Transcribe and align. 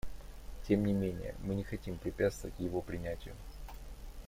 Тем 0.67 0.83
не 0.83 0.93
менее, 0.93 1.35
мы 1.43 1.53
не 1.53 1.61
хотим 1.63 1.95
препятствовать 1.99 2.59
его 2.59 2.81
принятию. 2.81 3.35